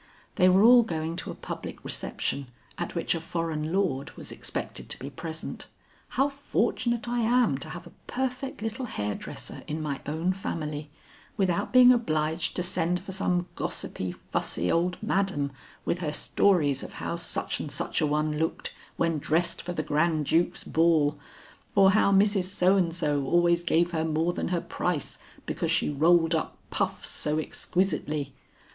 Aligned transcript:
They 0.33 0.49
were 0.49 0.63
all 0.63 0.81
going 0.81 1.15
to 1.17 1.29
a 1.29 1.35
public 1.35 1.83
reception 1.85 2.47
at 2.75 2.95
which 2.95 3.13
a 3.13 3.21
foreign 3.21 3.71
lord 3.71 4.09
was 4.17 4.31
expected 4.31 4.89
to 4.89 4.97
be 4.97 5.11
present. 5.11 5.67
"How 6.17 6.27
fortunate 6.27 7.07
I 7.07 7.19
am 7.19 7.55
to 7.59 7.69
have 7.69 7.85
a 7.85 7.91
perfect 8.07 8.63
little 8.63 8.85
hairdresser 8.87 9.61
in 9.67 9.79
my 9.79 10.01
own 10.07 10.33
family, 10.33 10.89
without 11.37 11.71
being 11.71 11.91
obliged 11.91 12.55
to 12.55 12.63
send 12.63 13.03
for 13.03 13.11
some 13.11 13.47
gossipy, 13.53 14.11
fussy 14.11 14.71
old 14.71 14.97
Madame 15.03 15.51
with 15.85 15.99
her 15.99 16.11
stories 16.11 16.81
of 16.81 16.93
how 16.93 17.15
such 17.15 17.59
and 17.59 17.71
such 17.71 18.01
a 18.01 18.07
one 18.07 18.39
looked 18.39 18.73
when 18.97 19.19
dressed 19.19 19.61
for 19.61 19.73
the 19.73 19.83
Grand 19.83 20.25
Duke's 20.25 20.63
ball, 20.63 21.19
or 21.75 21.91
how 21.91 22.11
Mrs. 22.11 22.45
So 22.45 22.75
and 22.75 22.91
So 22.95 23.23
always 23.27 23.61
gave 23.61 23.91
her 23.91 24.03
more 24.03 24.33
than 24.33 24.47
her 24.47 24.61
price 24.61 25.19
because 25.45 25.69
she 25.69 25.91
rolled 25.91 26.33
up 26.33 26.57
puffs 26.71 27.07
so 27.09 27.37
exquisitely." 27.37 28.33